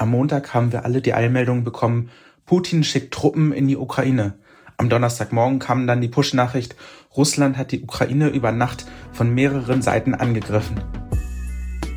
[0.00, 2.08] Am Montag haben wir alle die Eilmeldung bekommen,
[2.46, 4.32] Putin schickt Truppen in die Ukraine.
[4.78, 6.74] Am Donnerstagmorgen kam dann die Push-Nachricht,
[7.14, 10.80] Russland hat die Ukraine über Nacht von mehreren Seiten angegriffen.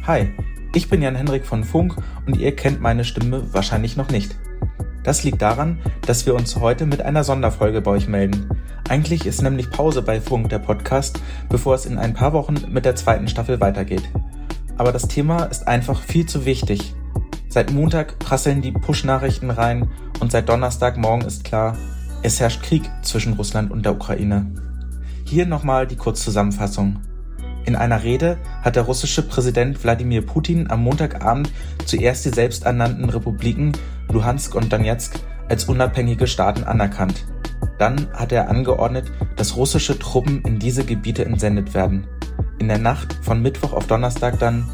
[0.06, 0.34] Hi,
[0.76, 1.96] ich bin Jan-Henrik von Funk
[2.26, 4.36] und ihr kennt meine Stimme wahrscheinlich noch nicht.
[5.06, 8.50] Das liegt daran, dass wir uns heute mit einer Sonderfolge bei euch melden.
[8.90, 12.84] Eigentlich ist nämlich Pause bei Funk der Podcast, bevor es in ein paar Wochen mit
[12.84, 14.04] der zweiten Staffel weitergeht.
[14.76, 16.94] Aber das Thema ist einfach viel zu wichtig.
[17.54, 19.88] Seit Montag prasseln die Push-Nachrichten rein
[20.20, 21.78] und seit Donnerstagmorgen ist klar,
[22.24, 24.52] es herrscht Krieg zwischen Russland und der Ukraine.
[25.24, 27.02] Hier nochmal die Kurzzusammenfassung.
[27.68, 31.52] In einer Rede hat der russische Präsident Wladimir Putin am Montagabend
[31.86, 33.74] zuerst die selbsternannten Republiken
[34.12, 37.24] Luhansk und Donetsk als unabhängige Staaten anerkannt.
[37.78, 42.08] Dann hat er angeordnet, dass russische Truppen in diese Gebiete entsendet werden.
[42.58, 44.68] In der Nacht von Mittwoch auf Donnerstag dann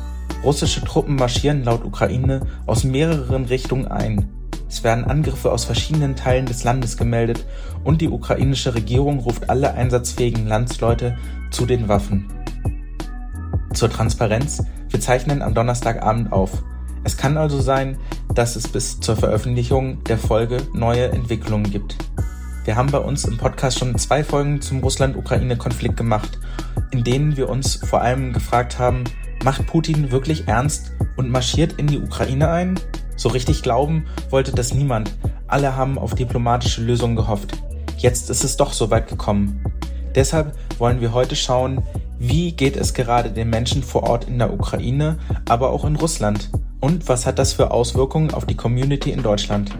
[0.43, 4.29] Russische Truppen marschieren laut Ukraine aus mehreren Richtungen ein.
[4.69, 7.45] Es werden Angriffe aus verschiedenen Teilen des Landes gemeldet
[7.83, 11.17] und die ukrainische Regierung ruft alle einsatzfähigen Landsleute
[11.51, 12.27] zu den Waffen.
[13.73, 16.63] Zur Transparenz, wir zeichnen am Donnerstagabend auf.
[17.03, 17.97] Es kann also sein,
[18.33, 21.97] dass es bis zur Veröffentlichung der Folge neue Entwicklungen gibt.
[22.65, 26.37] Wir haben bei uns im Podcast schon zwei Folgen zum Russland-Ukraine-Konflikt gemacht,
[26.91, 29.03] in denen wir uns vor allem gefragt haben,
[29.43, 32.77] Macht Putin wirklich ernst und marschiert in die Ukraine ein?
[33.15, 35.11] So richtig glauben wollte das niemand.
[35.47, 37.57] Alle haben auf diplomatische Lösungen gehofft.
[37.97, 39.63] Jetzt ist es doch so weit gekommen.
[40.13, 41.81] Deshalb wollen wir heute schauen,
[42.17, 46.49] wie geht es gerade den Menschen vor Ort in der Ukraine, aber auch in Russland?
[46.81, 49.71] Und was hat das für Auswirkungen auf die Community in Deutschland?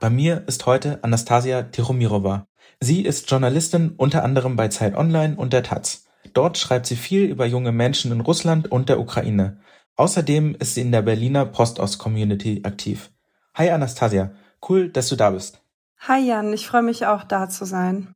[0.00, 2.46] Bei mir ist heute Anastasia Tiromirova.
[2.80, 6.07] Sie ist Journalistin unter anderem bei Zeit Online und der Taz.
[6.34, 9.60] Dort schreibt sie viel über junge Menschen in Russland und der Ukraine.
[9.96, 13.10] Außerdem ist sie in der Berliner Postost-Community aktiv.
[13.54, 14.30] Hi Anastasia,
[14.68, 15.60] cool, dass du da bist.
[16.00, 18.12] Hi Jan, ich freue mich auch da zu sein.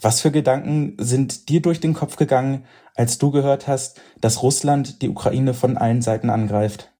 [0.00, 5.02] Was für Gedanken sind dir durch den Kopf gegangen, als du gehört hast, dass Russland
[5.02, 6.92] die Ukraine von allen Seiten angreift?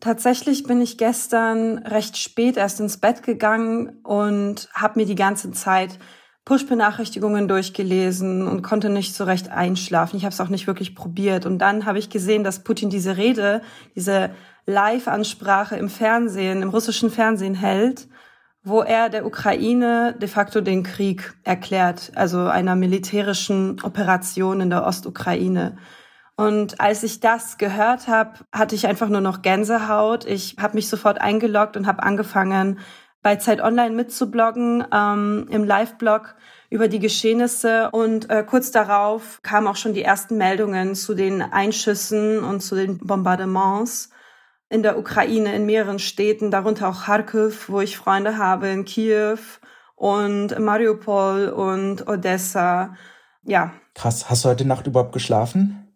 [0.00, 5.52] Tatsächlich bin ich gestern recht spät erst ins Bett gegangen und habe mir die ganze
[5.52, 6.00] Zeit
[6.44, 10.16] Push-Benachrichtigungen durchgelesen und konnte nicht so recht einschlafen.
[10.16, 11.46] Ich habe es auch nicht wirklich probiert.
[11.46, 13.62] Und dann habe ich gesehen, dass Putin diese Rede,
[13.94, 14.30] diese
[14.66, 18.08] Live-Ansprache im Fernsehen, im russischen Fernsehen hält,
[18.64, 24.86] wo er der Ukraine de facto den Krieg erklärt, also einer militärischen Operation in der
[24.86, 25.76] Ostukraine.
[26.36, 30.24] Und als ich das gehört habe, hatte ich einfach nur noch Gänsehaut.
[30.24, 32.78] Ich habe mich sofort eingeloggt und habe angefangen,
[33.22, 36.34] bei Zeit Online mitzubloggen, ähm, im Live-Blog
[36.70, 37.90] über die Geschehnisse.
[37.90, 42.74] Und äh, kurz darauf kamen auch schon die ersten Meldungen zu den Einschüssen und zu
[42.74, 44.10] den Bombardements
[44.68, 49.38] in der Ukraine, in mehreren Städten, darunter auch Kharkiv, wo ich Freunde habe, in Kiew
[49.94, 52.96] und Mariupol und Odessa.
[53.44, 53.74] Ja.
[53.94, 54.30] Krass.
[54.30, 55.94] Hast du heute Nacht überhaupt geschlafen?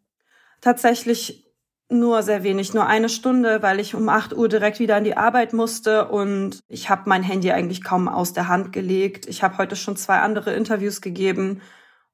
[0.60, 1.45] Tatsächlich
[1.88, 5.16] nur sehr wenig, nur eine Stunde, weil ich um 8 Uhr direkt wieder an die
[5.16, 9.26] Arbeit musste und ich habe mein Handy eigentlich kaum aus der Hand gelegt.
[9.26, 11.60] Ich habe heute schon zwei andere Interviews gegeben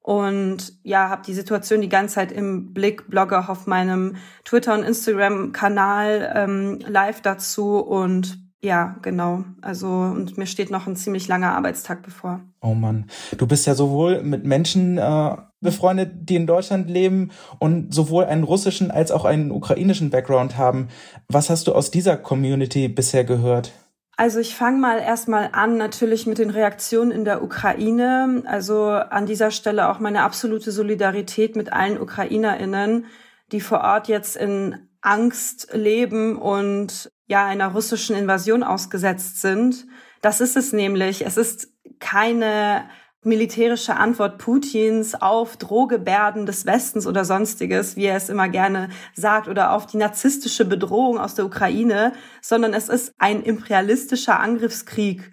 [0.02, 4.82] und ja, habe die Situation die ganze Zeit im Blick, blogge auf meinem Twitter- und
[4.82, 9.44] Instagram-Kanal ähm, live dazu und ja, genau.
[9.60, 12.42] Also, und mir steht noch ein ziemlich langer Arbeitstag bevor.
[12.60, 13.06] Oh Mann.
[13.36, 18.44] Du bist ja sowohl mit Menschen äh, befreundet, die in Deutschland leben und sowohl einen
[18.44, 20.88] russischen als auch einen ukrainischen Background haben.
[21.28, 23.72] Was hast du aus dieser Community bisher gehört?
[24.16, 28.42] Also ich fange mal erstmal an natürlich mit den Reaktionen in der Ukraine.
[28.46, 33.06] Also an dieser Stelle auch meine absolute Solidarität mit allen Ukrainerinnen,
[33.52, 39.86] die vor Ort jetzt in Angst leben und ja einer russischen Invasion ausgesetzt sind.
[40.20, 41.24] Das ist es nämlich.
[41.26, 41.68] Es ist
[41.98, 42.84] keine
[43.24, 49.48] militärische Antwort Putins auf Drohgebärden des Westens oder sonstiges, wie er es immer gerne sagt,
[49.48, 55.32] oder auf die narzisstische Bedrohung aus der Ukraine, sondern es ist ein imperialistischer Angriffskrieg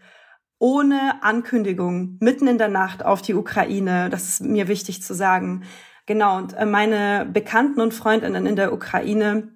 [0.60, 4.10] ohne Ankündigung mitten in der Nacht auf die Ukraine.
[4.10, 5.64] Das ist mir wichtig zu sagen.
[6.06, 9.50] Genau, und äh, meine Bekannten und Freundinnen in der Ukraine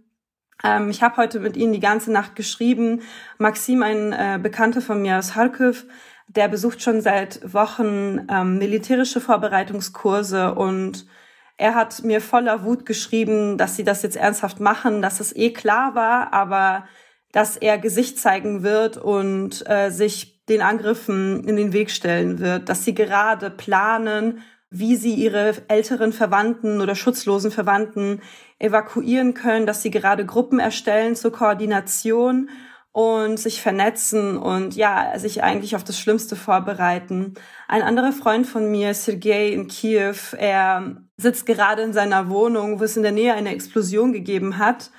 [0.63, 3.01] ähm, ich habe heute mit ihnen die ganze Nacht geschrieben.
[3.38, 5.86] Maxim, ein äh, Bekannter von mir aus Kharkiv,
[6.28, 11.06] der besucht schon seit Wochen ähm, militärische Vorbereitungskurse und
[11.58, 15.52] er hat mir voller Wut geschrieben, dass sie das jetzt ernsthaft machen, dass es eh
[15.52, 16.86] klar war, aber
[17.31, 22.70] dass er Gesicht zeigen wird und äh, sich den Angriffen in den Weg stellen wird,
[22.70, 28.22] dass sie gerade planen, wie sie ihre älteren Verwandten oder schutzlosen Verwandten
[28.60, 32.50] evakuieren können, dass sie gerade Gruppen erstellen zur Koordination
[32.94, 37.34] und sich vernetzen und ja, sich eigentlich auf das Schlimmste vorbereiten.
[37.68, 42.84] Ein anderer Freund von mir, Sergei in Kiew, er sitzt gerade in seiner Wohnung, wo
[42.84, 44.92] es in der Nähe eine Explosion gegeben hat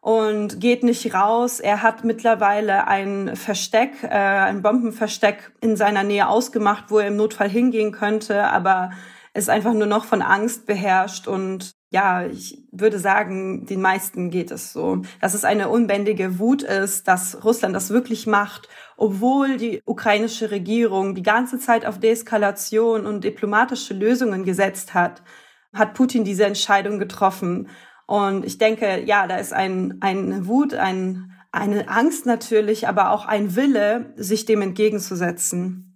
[0.00, 1.60] und geht nicht raus.
[1.60, 7.16] Er hat mittlerweile ein Versteck, äh, ein Bombenversteck in seiner Nähe ausgemacht, wo er im
[7.16, 8.90] Notfall hingehen könnte, aber
[9.32, 14.50] ist einfach nur noch von Angst beherrscht und ja, ich würde sagen, den meisten geht
[14.50, 18.68] es so, dass es eine unbändige Wut ist, dass Russland das wirklich macht,
[18.98, 25.22] obwohl die ukrainische Regierung die ganze Zeit auf Deeskalation und diplomatische Lösungen gesetzt hat,
[25.72, 27.68] hat Putin diese Entscheidung getroffen.
[28.06, 33.24] Und ich denke, ja, da ist ein, eine Wut, ein, eine Angst natürlich, aber auch
[33.24, 35.87] ein Wille, sich dem entgegenzusetzen.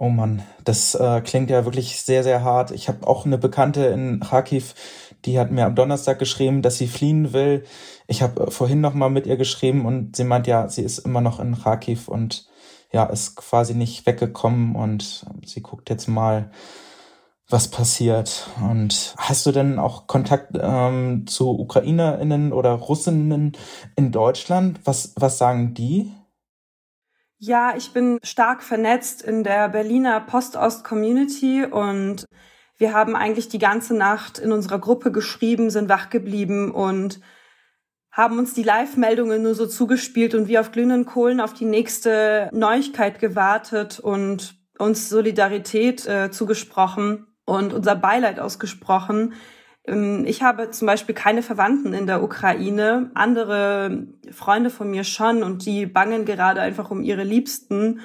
[0.00, 2.70] Oh Mann, das äh, klingt ja wirklich sehr, sehr hart.
[2.70, 4.76] Ich habe auch eine Bekannte in Kharkiv,
[5.24, 7.64] die hat mir am Donnerstag geschrieben, dass sie fliehen will.
[8.06, 10.98] Ich habe äh, vorhin noch mal mit ihr geschrieben und sie meint, ja, sie ist
[10.98, 12.46] immer noch in Kharkiv und
[12.92, 16.52] ja, ist quasi nicht weggekommen und sie guckt jetzt mal,
[17.48, 18.48] was passiert.
[18.62, 23.56] Und hast du denn auch Kontakt ähm, zu UkrainerInnen oder Russinnen
[23.96, 24.78] in Deutschland?
[24.84, 26.12] Was, was sagen die?
[27.40, 32.26] Ja, ich bin stark vernetzt in der Berliner Post-Ost-Community und
[32.78, 37.20] wir haben eigentlich die ganze Nacht in unserer Gruppe geschrieben, sind wach geblieben und
[38.10, 42.50] haben uns die Live-Meldungen nur so zugespielt und wie auf glühenden Kohlen auf die nächste
[42.52, 49.34] Neuigkeit gewartet und uns Solidarität äh, zugesprochen und unser Beileid ausgesprochen.
[49.88, 55.42] Ähm, ich habe zum Beispiel keine Verwandten in der Ukraine, andere Freunde von mir schon
[55.42, 58.00] und die bangen gerade einfach um ihre Liebsten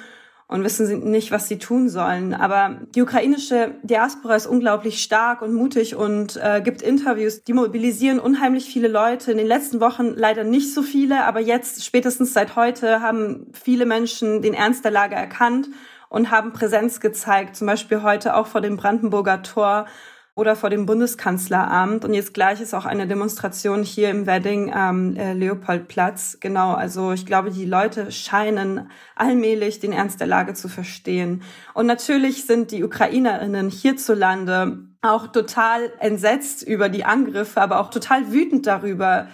[0.46, 2.34] und wissen nicht, was sie tun sollen.
[2.34, 7.44] Aber die ukrainische Diaspora ist unglaublich stark und mutig und äh, gibt Interviews.
[7.44, 9.32] Die mobilisieren unheimlich viele Leute.
[9.32, 13.86] In den letzten Wochen leider nicht so viele, aber jetzt, spätestens seit heute, haben viele
[13.86, 15.68] Menschen den Ernst der Lage erkannt
[16.10, 17.56] und haben Präsenz gezeigt.
[17.56, 19.86] Zum Beispiel heute auch vor dem Brandenburger Tor
[20.36, 22.04] oder vor dem Bundeskanzleramt.
[22.04, 26.38] Und jetzt gleich ist auch eine Demonstration hier im Wedding am äh, Leopoldplatz.
[26.40, 31.42] Genau, also ich glaube, die Leute scheinen allmählich den Ernst der Lage zu verstehen.
[31.72, 38.32] Und natürlich sind die Ukrainerinnen hierzulande auch total entsetzt über die Angriffe, aber auch total
[38.32, 39.28] wütend darüber,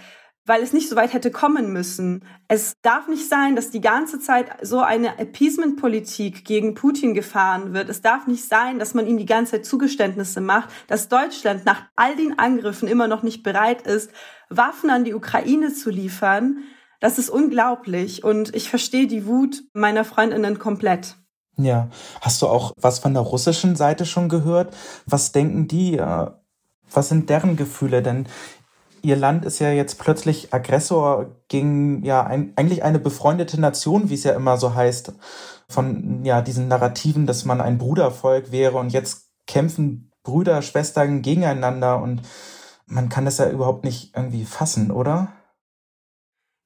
[0.50, 2.24] weil es nicht so weit hätte kommen müssen.
[2.48, 7.88] Es darf nicht sein, dass die ganze Zeit so eine Appeasement-Politik gegen Putin gefahren wird.
[7.88, 11.84] Es darf nicht sein, dass man ihm die ganze Zeit Zugeständnisse macht, dass Deutschland nach
[11.94, 14.10] all den Angriffen immer noch nicht bereit ist,
[14.48, 16.64] Waffen an die Ukraine zu liefern.
[16.98, 21.14] Das ist unglaublich und ich verstehe die Wut meiner Freundinnen komplett.
[21.58, 21.90] Ja,
[22.22, 24.74] hast du auch was von der russischen Seite schon gehört?
[25.06, 25.96] Was denken die?
[25.96, 26.26] Äh,
[26.92, 28.02] was sind deren Gefühle?
[28.02, 28.26] Denn
[29.02, 34.14] Ihr Land ist ja jetzt plötzlich Aggressor gegen ja ein, eigentlich eine befreundete Nation, wie
[34.14, 35.12] es ja immer so heißt,
[35.68, 42.00] von ja diesen Narrativen, dass man ein Brudervolk wäre und jetzt kämpfen Brüder, Schwestern gegeneinander
[42.02, 42.22] und
[42.86, 45.32] man kann das ja überhaupt nicht irgendwie fassen, oder?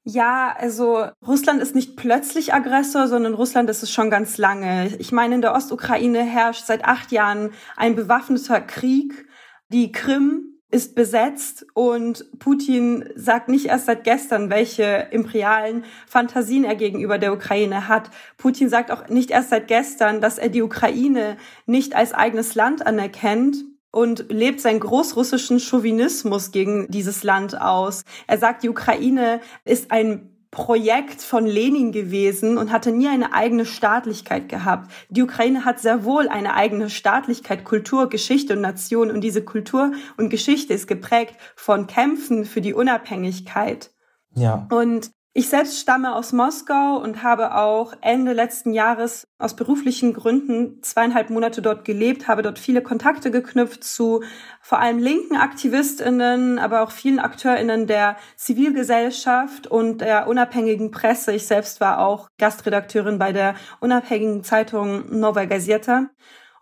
[0.06, 4.94] Ja, also Russland ist nicht plötzlich Aggressor, sondern Russland ist es schon ganz lange.
[4.98, 9.26] Ich meine, in der Ostukraine herrscht seit acht Jahren ein bewaffneter Krieg.
[9.70, 16.74] Die Krim ist besetzt und Putin sagt nicht erst seit gestern, welche imperialen Fantasien er
[16.74, 18.10] gegenüber der Ukraine hat.
[18.38, 22.84] Putin sagt auch nicht erst seit gestern, dass er die Ukraine nicht als eigenes Land
[22.84, 23.58] anerkennt
[23.92, 28.02] und lebt seinen großrussischen Chauvinismus gegen dieses Land aus.
[28.26, 33.66] Er sagt, die Ukraine ist ein Projekt von Lenin gewesen und hatte nie eine eigene
[33.66, 34.90] Staatlichkeit gehabt.
[35.10, 39.92] Die Ukraine hat sehr wohl eine eigene Staatlichkeit, Kultur, Geschichte und Nation und diese Kultur
[40.16, 43.90] und Geschichte ist geprägt von Kämpfen für die Unabhängigkeit.
[44.34, 44.66] Ja.
[44.70, 50.80] Und ich selbst stamme aus Moskau und habe auch Ende letzten Jahres aus beruflichen Gründen
[50.80, 54.22] zweieinhalb Monate dort gelebt, habe dort viele Kontakte geknüpft zu
[54.60, 61.32] vor allem linken Aktivistinnen, aber auch vielen Akteurinnen der Zivilgesellschaft und der unabhängigen Presse.
[61.32, 66.10] Ich selbst war auch Gastredakteurin bei der unabhängigen Zeitung Nova Gazeta.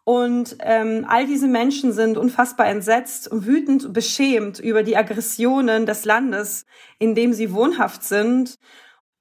[0.05, 6.67] Und ähm, all diese Menschen sind unfassbar entsetzt, wütend, beschämt über die Aggressionen des Landes,
[6.99, 8.59] in dem sie wohnhaft sind.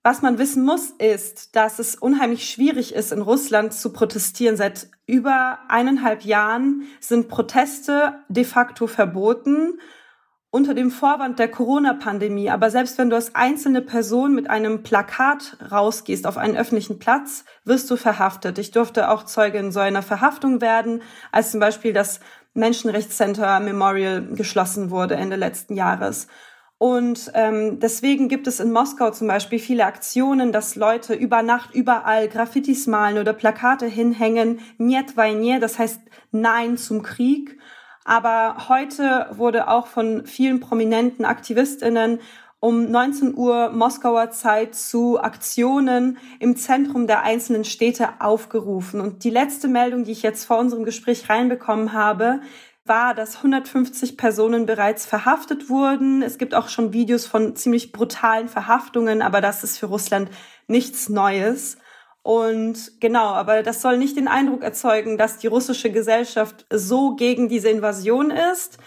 [0.04, 4.58] Was man wissen muss, ist, dass es unheimlich schwierig ist, in Russland zu protestieren.
[4.58, 9.80] Seit über eineinhalb Jahren sind Proteste de facto verboten.
[10.52, 12.50] Unter dem Vorwand der Corona-Pandemie.
[12.50, 17.46] Aber selbst wenn du als einzelne Person mit einem Plakat rausgehst auf einen öffentlichen Platz,
[17.64, 18.60] wirst du verhaftet.
[18.60, 22.20] Ich durfte auch Zeuge in so einer Verhaftung werden, als zum Beispiel das
[22.54, 26.28] Menschenrechtscenter Memorial geschlossen wurde Ende letzten Jahres.
[26.78, 31.76] Und ähm, deswegen gibt es in Moskau zum Beispiel viele Aktionen, dass Leute über Nacht
[31.76, 37.60] überall Graffitis malen oder Plakate hinhängen, Niet vojne, das heißt Nein zum Krieg.
[38.04, 42.20] Aber heute wurde auch von vielen prominenten Aktivistinnen
[42.60, 49.02] um 19 Uhr Moskauer Zeit zu Aktionen im Zentrum der einzelnen Städte aufgerufen.
[49.02, 52.42] Und die letzte Meldung, die ich jetzt vor unserem Gespräch reinbekommen habe,
[52.86, 56.22] war, dass 150 Personen bereits verhaftet wurden.
[56.22, 60.30] Es gibt auch schon Videos von ziemlich brutalen Verhaftungen, aber das ist für Russland
[60.68, 61.78] nichts Neues.
[62.24, 67.50] Und genau, aber das soll nicht den Eindruck erzeugen, dass die russische Gesellschaft so gegen
[67.50, 68.78] diese Invasion ist.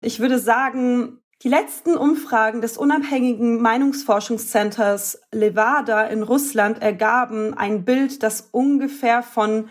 [0.00, 8.22] Ich würde sagen, die letzten Umfragen des unabhängigen Meinungsforschungscenters Levada in Russland ergaben ein Bild,
[8.22, 9.68] das ungefähr von,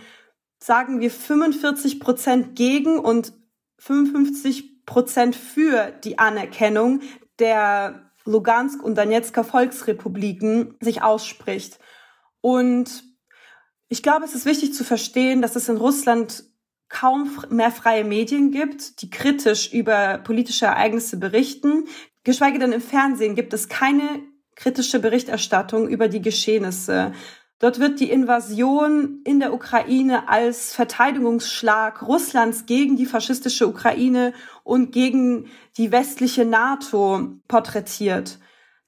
[0.60, 3.34] sagen wir, 45 Prozent gegen und
[3.80, 7.02] 55 Prozent für die Anerkennung
[7.40, 11.80] der Lugansk und Donetsker Volksrepubliken sich ausspricht.
[12.42, 13.13] Und
[13.94, 16.46] ich glaube, es ist wichtig zu verstehen, dass es in Russland
[16.90, 21.86] kaum mehr freie Medien gibt, die kritisch über politische Ereignisse berichten.
[22.24, 24.02] Geschweige denn im Fernsehen gibt es keine
[24.56, 27.12] kritische Berichterstattung über die Geschehnisse.
[27.60, 34.34] Dort wird die Invasion in der Ukraine als Verteidigungsschlag Russlands gegen die faschistische Ukraine
[34.64, 38.40] und gegen die westliche NATO porträtiert.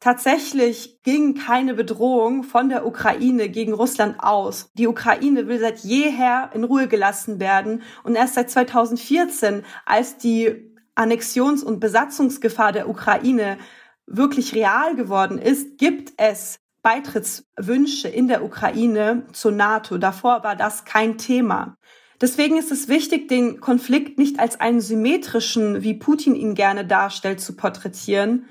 [0.06, 4.70] Tatsächlich ging keine Bedrohung von der Ukraine gegen Russland aus.
[4.76, 10.72] Die Ukraine will seit jeher in Ruhe gelassen werden und erst seit 2014, als die
[10.94, 13.58] Annexions- und Besatzungsgefahr der Ukraine
[14.06, 19.98] wirklich real geworden ist, gibt es Beitrittswünsche in der Ukraine zur NATO.
[19.98, 21.78] Davor war das kein Thema.
[22.22, 27.42] Deswegen ist es wichtig, den Konflikt nicht als einen symmetrischen, wie Putin ihn gerne darstellt,
[27.42, 28.46] zu porträtieren.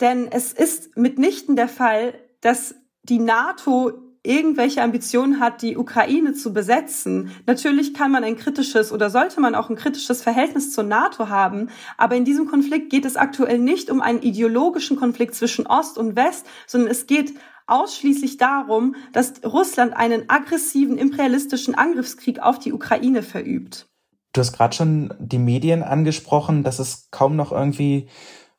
[0.00, 3.92] Denn es ist mitnichten der Fall, dass die NATO
[4.26, 7.30] irgendwelche Ambitionen hat, die Ukraine zu besetzen.
[7.46, 11.68] Natürlich kann man ein kritisches oder sollte man auch ein kritisches Verhältnis zur NATO haben,
[11.96, 16.16] aber in diesem Konflikt geht es aktuell nicht um einen ideologischen Konflikt zwischen Ost und
[16.16, 17.34] West, sondern es geht
[17.68, 23.86] ausschließlich darum, dass Russland einen aggressiven imperialistischen Angriffskrieg auf die Ukraine verübt.
[24.32, 28.08] Du hast gerade schon die Medien angesprochen, dass es kaum noch irgendwie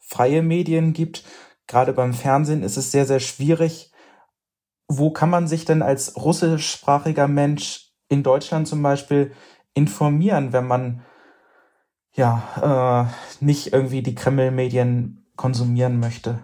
[0.08, 1.24] freie Medien gibt.
[1.68, 3.92] Gerade beim Fernsehen ist es sehr, sehr schwierig.
[4.88, 9.34] Wo kann man sich denn als russischsprachiger Mensch in Deutschland zum Beispiel
[9.74, 11.04] informieren, wenn man
[12.14, 13.12] ja
[13.42, 16.40] äh, nicht irgendwie die Kreml-Medien konsumieren möchte?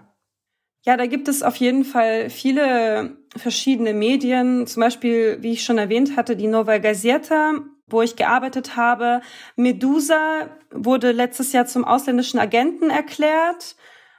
[0.85, 5.77] Ja, da gibt es auf jeden Fall viele verschiedene Medien, zum Beispiel, wie ich schon
[5.77, 7.53] erwähnt hatte, die Nova Gazeta,
[7.87, 9.21] wo ich gearbeitet habe.
[9.55, 13.75] Medusa wurde letztes Jahr zum ausländischen Agenten erklärt,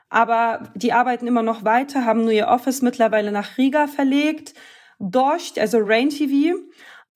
[0.08, 4.54] aber die arbeiten immer noch weiter, haben nur ihr Office mittlerweile nach Riga verlegt.
[4.98, 6.56] Dorscht, also Rain TV.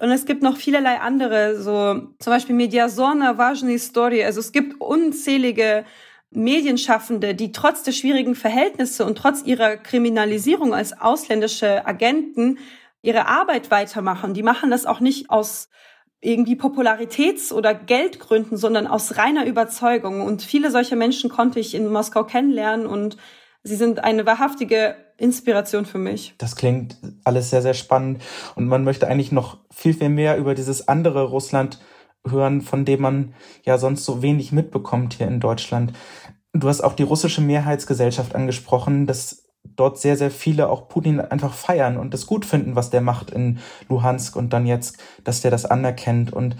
[0.00, 4.24] Und es gibt noch vielerlei andere, so zum Beispiel Mediasorna, Vajni Story.
[4.24, 5.84] Also es gibt unzählige
[6.30, 12.58] Medienschaffende, die trotz der schwierigen Verhältnisse und trotz ihrer Kriminalisierung als ausländische Agenten
[13.02, 14.34] ihre Arbeit weitermachen.
[14.34, 15.68] Die machen das auch nicht aus
[16.20, 20.20] irgendwie Popularitäts- oder Geldgründen, sondern aus reiner Überzeugung.
[20.22, 23.16] Und viele solcher Menschen konnte ich in Moskau kennenlernen und
[23.62, 26.34] sie sind eine wahrhaftige Inspiration für mich.
[26.38, 28.22] Das klingt alles sehr, sehr spannend.
[28.54, 31.78] Und man möchte eigentlich noch viel, viel mehr über dieses andere Russland
[32.28, 33.34] hören, von dem man
[33.64, 35.92] ja sonst so wenig mitbekommt hier in Deutschland.
[36.52, 39.47] Du hast auch die russische Mehrheitsgesellschaft angesprochen, dass
[39.78, 43.30] dort sehr, sehr viele auch Putin einfach feiern und das gut finden, was der macht
[43.30, 43.58] in
[43.88, 46.32] Luhansk und Donetsk, dass der das anerkennt.
[46.32, 46.56] Und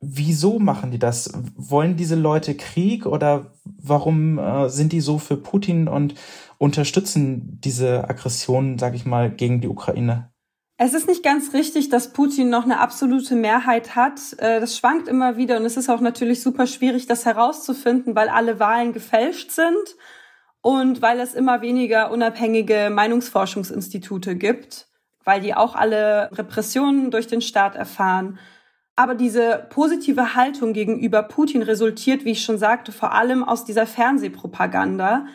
[0.00, 1.30] wieso machen die das?
[1.56, 6.14] Wollen diese Leute Krieg oder warum äh, sind die so für Putin und
[6.58, 10.30] unterstützen diese Aggression, sag ich mal, gegen die Ukraine?
[10.78, 14.18] Es ist nicht ganz richtig, dass Putin noch eine absolute Mehrheit hat.
[14.38, 18.30] Äh, das schwankt immer wieder und es ist auch natürlich super schwierig, das herauszufinden, weil
[18.30, 19.96] alle Wahlen gefälscht sind
[20.62, 24.86] und weil es immer weniger unabhängige Meinungsforschungsinstitute gibt,
[25.24, 28.38] weil die auch alle Repressionen durch den Staat erfahren.
[28.96, 33.86] Aber diese positive Haltung gegenüber Putin resultiert, wie ich schon sagte, vor allem aus dieser
[33.86, 35.26] Fernsehpropaganda,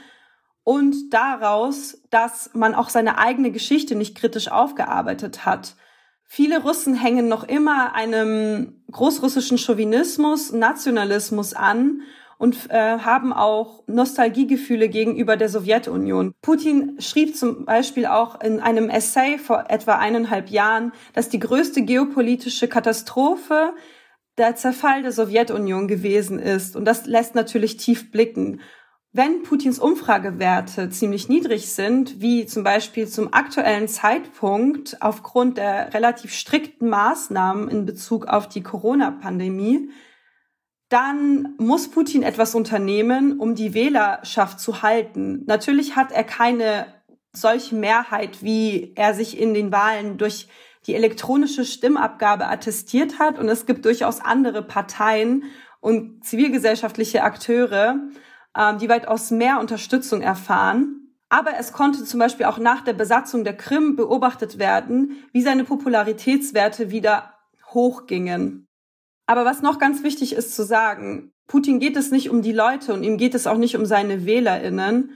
[0.63, 5.77] und daraus, dass man auch seine eigene Geschichte nicht kritisch aufgearbeitet hat.
[6.25, 12.01] Viele Russen hängen noch immer einem großrussischen Chauvinismus, Nationalismus an
[12.37, 16.33] und äh, haben auch Nostalgiegefühle gegenüber der Sowjetunion.
[16.41, 21.81] Putin schrieb zum Beispiel auch in einem Essay vor etwa eineinhalb Jahren, dass die größte
[21.81, 23.73] geopolitische Katastrophe
[24.37, 26.75] der Zerfall der Sowjetunion gewesen ist.
[26.75, 28.61] Und das lässt natürlich tief blicken.
[29.13, 36.33] Wenn Putins Umfragewerte ziemlich niedrig sind, wie zum Beispiel zum aktuellen Zeitpunkt aufgrund der relativ
[36.33, 39.89] strikten Maßnahmen in Bezug auf die Corona-Pandemie,
[40.89, 45.43] dann muss Putin etwas unternehmen, um die Wählerschaft zu halten.
[45.45, 46.87] Natürlich hat er keine
[47.33, 50.47] solche Mehrheit, wie er sich in den Wahlen durch
[50.85, 53.37] die elektronische Stimmabgabe attestiert hat.
[53.37, 55.43] Und es gibt durchaus andere Parteien
[55.81, 57.99] und zivilgesellschaftliche Akteure,
[58.57, 61.13] ähm, die weitaus mehr Unterstützung erfahren.
[61.29, 65.65] Aber es konnte zum Beispiel auch nach der Besatzung der Krim beobachtet werden, wie seine
[65.65, 67.33] Popularitätswerte wieder
[67.73, 68.66] hochgingen.
[69.27, 72.93] Aber was noch ganz wichtig ist zu sagen, Putin geht es nicht um die Leute
[72.93, 75.11] und ihm geht es auch nicht um seine Wählerinnen.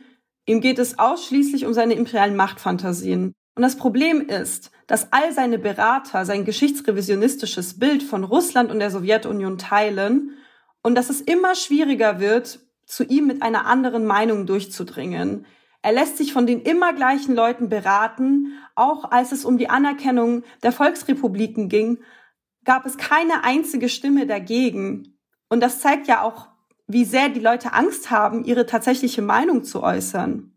[0.46, 3.34] Ihm geht es ausschließlich um seine imperialen Machtfantasien.
[3.56, 8.92] Und das Problem ist, dass all seine Berater sein geschichtsrevisionistisches Bild von Russland und der
[8.92, 10.38] Sowjetunion teilen
[10.84, 15.46] und dass es immer schwieriger wird, zu ihm mit einer anderen Meinung durchzudringen.
[15.82, 20.44] Er lässt sich von den immer gleichen Leuten beraten, auch als es um die Anerkennung
[20.64, 22.00] der Volksrepubliken ging,
[22.64, 25.18] gab es keine einzige Stimme dagegen.
[25.50, 26.48] Und das zeigt ja auch,
[26.88, 30.52] wie sehr die Leute Angst haben, ihre tatsächliche Meinung zu äußern.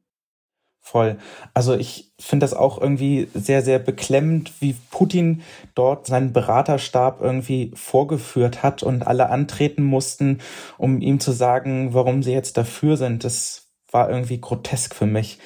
[0.86, 1.16] Voll.
[1.54, 5.42] Also ich finde das auch irgendwie sehr, sehr beklemmend, wie Putin
[5.74, 10.40] dort seinen Beraterstab irgendwie vorgeführt hat und alle antreten mussten,
[10.76, 13.24] um ihm zu sagen, warum sie jetzt dafür sind.
[13.24, 15.38] Das war irgendwie grotesk für mich.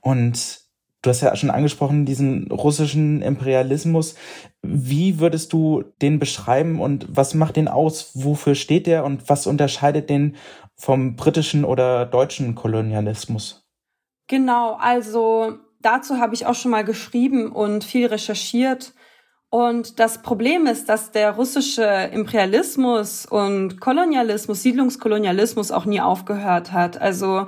[0.00, 0.65] Und
[1.06, 4.16] Du hast ja schon angesprochen, diesen russischen Imperialismus.
[4.62, 8.10] Wie würdest du den beschreiben und was macht den aus?
[8.14, 10.34] Wofür steht der und was unterscheidet den
[10.74, 13.68] vom britischen oder deutschen Kolonialismus?
[14.26, 18.92] Genau, also dazu habe ich auch schon mal geschrieben und viel recherchiert.
[19.48, 27.00] Und das Problem ist, dass der russische Imperialismus und Kolonialismus, Siedlungskolonialismus auch nie aufgehört hat.
[27.00, 27.46] Also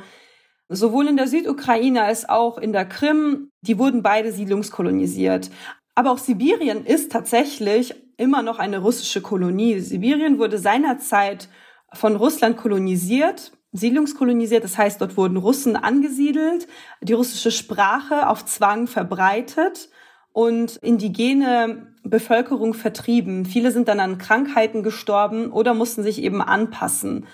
[0.68, 5.50] Sowohl in der Südukraine als auch in der Krim, die wurden beide siedlungskolonisiert.
[5.94, 9.81] Aber auch Sibirien ist tatsächlich immer noch eine russische Kolonie.
[9.81, 11.48] Sibirien wurde seinerzeit
[11.94, 16.68] von Russland kolonisiert, siedlungskolonisiert, das heißt, dort wurden Russen angesiedelt,
[17.00, 19.88] die russische Sprache auf Zwang verbreitet
[20.33, 23.44] und indigene Bevölkerung vertrieben.
[23.44, 27.26] Viele sind dann an Krankheiten gestorben oder mussten sich eben anpassen.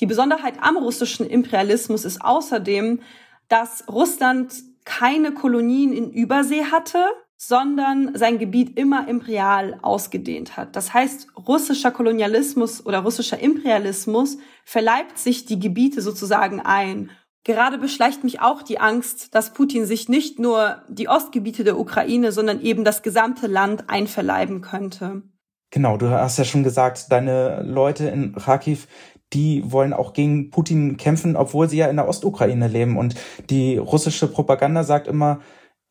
[0.00, 3.00] Die Besonderheit am russischen Imperialismus ist außerdem,
[3.48, 4.54] dass Russland
[4.84, 6.98] keine Kolonien in Übersee hatte,
[7.36, 10.74] sondern sein Gebiet immer imperial ausgedehnt hat.
[10.74, 17.10] Das heißt, russischer Kolonialismus oder russischer Imperialismus verleibt sich die Gebiete sozusagen ein.
[17.44, 22.32] Gerade beschleicht mich auch die Angst, dass Putin sich nicht nur die Ostgebiete der Ukraine,
[22.32, 25.22] sondern eben das gesamte Land einverleiben könnte.
[25.70, 28.88] Genau, du hast ja schon gesagt, deine Leute in Kharkiv,
[29.32, 32.96] die wollen auch gegen Putin kämpfen, obwohl sie ja in der Ostukraine leben.
[32.96, 33.14] Und
[33.50, 35.40] die russische Propaganda sagt immer,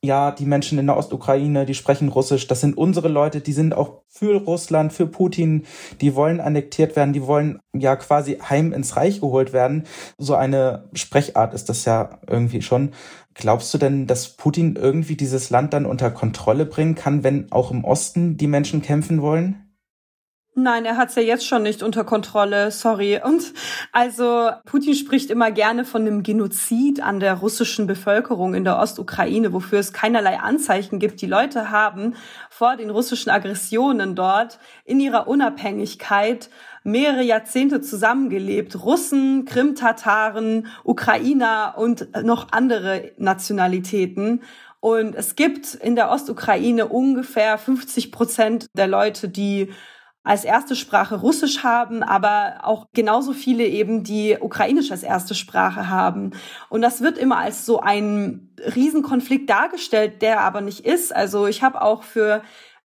[0.06, 3.74] ja, die Menschen in der Ostukraine, die sprechen Russisch, das sind unsere Leute, die sind
[3.74, 5.64] auch für Russland, für Putin,
[6.00, 9.84] die wollen annektiert werden, die wollen ja quasi heim ins Reich geholt werden.
[10.18, 12.92] So eine Sprechart ist das ja irgendwie schon.
[13.34, 17.72] Glaubst du denn, dass Putin irgendwie dieses Land dann unter Kontrolle bringen kann, wenn auch
[17.72, 19.65] im Osten die Menschen kämpfen wollen?
[20.58, 23.20] Nein, er hat's ja jetzt schon nicht unter Kontrolle, sorry.
[23.22, 23.52] Und
[23.92, 29.52] also Putin spricht immer gerne von einem Genozid an der russischen Bevölkerung in der Ostukraine,
[29.52, 31.22] wofür es keinerlei Anzeichen gibt.
[31.22, 32.16] Die Leute haben
[32.50, 36.50] vor den russischen Aggressionen dort in ihrer Unabhängigkeit
[36.86, 38.82] mehrere Jahrzehnte zusammengelebt.
[38.82, 44.42] Russen, Krim-Tataren, Ukrainer und noch andere Nationalitäten.
[44.80, 49.74] Und es gibt in der Ostukraine ungefähr 50 Prozent der Leute, die
[50.26, 55.88] als erste Sprache Russisch haben, aber auch genauso viele eben, die Ukrainisch als erste Sprache
[55.88, 56.32] haben.
[56.70, 61.16] Und das wird immer als so ein Riesenkonflikt dargestellt, der aber nicht ist.
[61.16, 62.42] Also ich habe auch für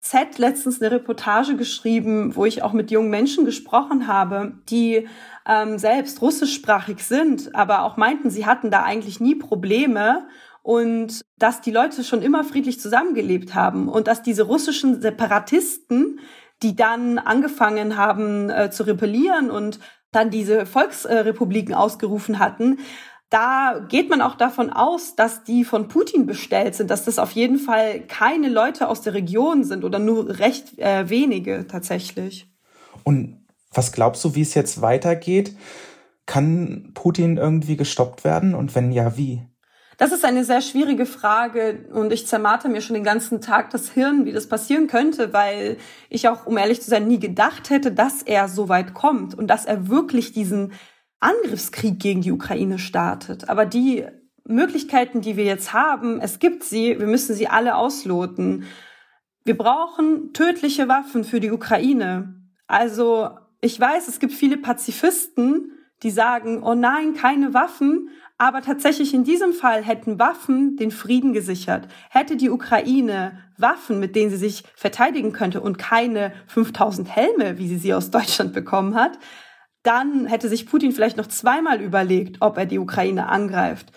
[0.00, 5.08] Z letztens eine Reportage geschrieben, wo ich auch mit jungen Menschen gesprochen habe, die
[5.48, 10.26] ähm, selbst russischsprachig sind, aber auch meinten, sie hatten da eigentlich nie Probleme
[10.62, 16.20] und dass die Leute schon immer friedlich zusammengelebt haben und dass diese russischen Separatisten
[16.62, 19.80] die dann angefangen haben äh, zu rebellieren und
[20.12, 22.78] dann diese Volksrepubliken ausgerufen hatten,
[23.30, 27.30] da geht man auch davon aus, dass die von Putin bestellt sind, dass das auf
[27.30, 32.46] jeden Fall keine Leute aus der Region sind oder nur recht äh, wenige tatsächlich.
[33.04, 35.56] Und was glaubst du, wie es jetzt weitergeht?
[36.26, 39.42] Kann Putin irgendwie gestoppt werden und wenn ja, wie?
[39.98, 43.90] Das ist eine sehr schwierige Frage und ich zermarte mir schon den ganzen Tag das
[43.90, 45.76] Hirn, wie das passieren könnte, weil
[46.08, 49.48] ich auch, um ehrlich zu sein, nie gedacht hätte, dass er so weit kommt und
[49.48, 50.72] dass er wirklich diesen
[51.20, 53.48] Angriffskrieg gegen die Ukraine startet.
[53.48, 54.06] Aber die
[54.44, 58.64] Möglichkeiten, die wir jetzt haben, es gibt sie, wir müssen sie alle ausloten.
[59.44, 62.34] Wir brauchen tödliche Waffen für die Ukraine.
[62.66, 68.08] Also ich weiß, es gibt viele Pazifisten, die sagen, oh nein, keine Waffen,
[68.42, 71.86] aber tatsächlich in diesem Fall hätten Waffen den Frieden gesichert.
[72.10, 77.68] Hätte die Ukraine Waffen, mit denen sie sich verteidigen könnte und keine 5000 Helme, wie
[77.68, 79.16] sie sie aus Deutschland bekommen hat,
[79.84, 83.92] dann hätte sich Putin vielleicht noch zweimal überlegt, ob er die Ukraine angreift.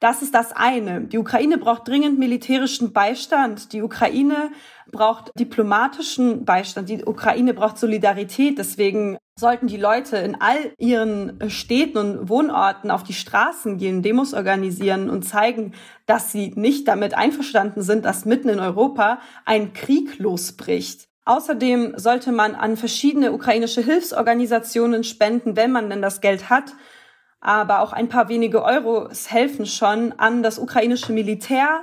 [0.00, 1.02] Das ist das eine.
[1.02, 3.74] Die Ukraine braucht dringend militärischen Beistand.
[3.74, 4.50] Die Ukraine
[4.90, 6.88] braucht diplomatischen Beistand.
[6.88, 8.56] Die Ukraine braucht Solidarität.
[8.56, 14.32] Deswegen sollten die Leute in all ihren Städten und Wohnorten auf die Straßen gehen, Demos
[14.32, 15.74] organisieren und zeigen,
[16.06, 21.08] dass sie nicht damit einverstanden sind, dass mitten in Europa ein Krieg losbricht.
[21.26, 26.72] Außerdem sollte man an verschiedene ukrainische Hilfsorganisationen spenden, wenn man denn das Geld hat
[27.40, 31.82] aber auch ein paar wenige Euros helfen schon an das ukrainische Militär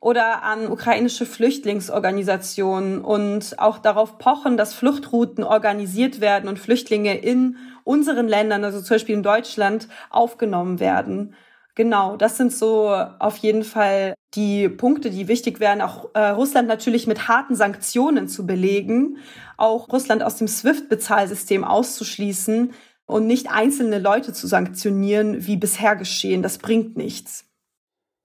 [0.00, 7.56] oder an ukrainische Flüchtlingsorganisationen und auch darauf pochen, dass Fluchtrouten organisiert werden und Flüchtlinge in
[7.84, 11.34] unseren Ländern, also zum Beispiel in Deutschland, aufgenommen werden.
[11.74, 16.68] Genau, das sind so auf jeden Fall die Punkte, die wichtig wären, auch äh, Russland
[16.68, 19.18] natürlich mit harten Sanktionen zu belegen,
[19.56, 22.72] auch Russland aus dem SWIFT-Bezahlsystem auszuschließen,
[23.08, 26.42] und nicht einzelne Leute zu sanktionieren, wie bisher geschehen.
[26.42, 27.46] Das bringt nichts.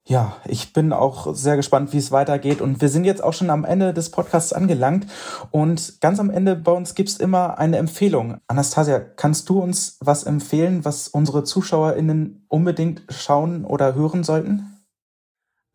[0.05, 2.59] Ja, ich bin auch sehr gespannt, wie es weitergeht.
[2.59, 5.07] Und wir sind jetzt auch schon am Ende des Podcasts angelangt.
[5.51, 8.39] Und ganz am Ende bei uns gibt's immer eine Empfehlung.
[8.47, 14.83] Anastasia, kannst du uns was empfehlen, was unsere ZuschauerInnen unbedingt schauen oder hören sollten?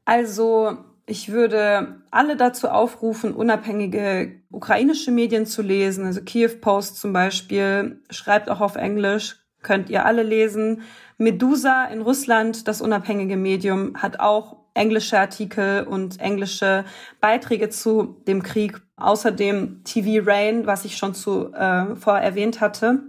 [0.05, 0.77] Also,
[1.09, 6.05] ich würde alle dazu aufrufen, unabhängige ukrainische Medien zu lesen.
[6.05, 10.83] Also Kiew Post zum Beispiel schreibt auch auf Englisch, könnt ihr alle lesen.
[11.17, 16.85] Medusa in Russland, das unabhängige Medium, hat auch englische Artikel und englische
[17.21, 18.81] Beiträge zu dem Krieg.
[18.97, 23.03] Außerdem TV Rain, was ich schon zu, äh, vorher erwähnt hatte.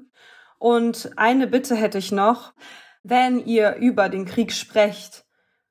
[0.58, 2.54] Und eine Bitte hätte ich noch.
[3.04, 5.26] Wenn ihr über den Krieg sprecht,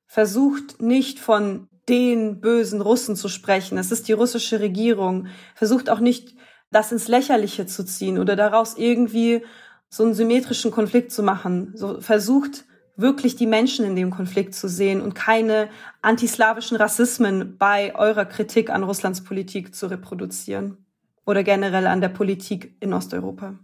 [0.05, 3.77] versucht nicht von den bösen Russen zu sprechen.
[3.77, 5.27] Es ist die russische Regierung.
[5.55, 6.35] Versucht auch nicht,
[6.71, 9.43] das ins Lächerliche zu ziehen oder daraus irgendwie
[9.89, 11.71] so einen symmetrischen Konflikt zu machen.
[11.75, 15.69] So versucht wirklich die Menschen in dem Konflikt zu sehen und keine
[16.01, 20.85] antislawischen Rassismen bei eurer Kritik an Russlands Politik zu reproduzieren
[21.25, 23.55] oder generell an der Politik in Osteuropa.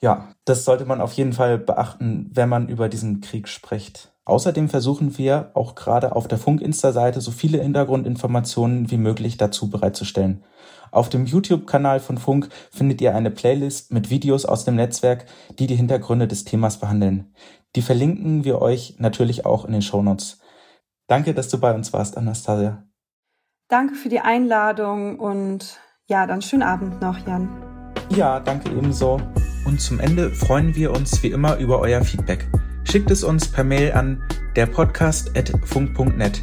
[0.00, 4.12] Ja, das sollte man auf jeden Fall beachten, wenn man über diesen Krieg spricht.
[4.28, 10.44] Außerdem versuchen wir auch gerade auf der Funk-Insta-Seite so viele Hintergrundinformationen wie möglich dazu bereitzustellen.
[10.90, 15.24] Auf dem YouTube-Kanal von Funk findet ihr eine Playlist mit Videos aus dem Netzwerk,
[15.58, 17.34] die die Hintergründe des Themas behandeln.
[17.74, 20.40] Die verlinken wir euch natürlich auch in den Shownotes.
[21.06, 22.84] Danke, dass du bei uns warst, Anastasia.
[23.68, 27.48] Danke für die Einladung und ja, dann schönen Abend noch, Jan.
[28.14, 29.22] Ja, danke ebenso.
[29.64, 32.46] Und zum Ende freuen wir uns wie immer über euer Feedback.
[32.90, 34.22] Schickt es uns per Mail an
[34.56, 36.42] derpodcast.funk.net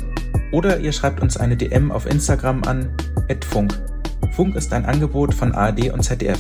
[0.52, 2.96] oder ihr schreibt uns eine DM auf Instagram an
[3.50, 3.74] @funk.
[4.36, 6.40] Funk ist ein Angebot von ARD und ZDF.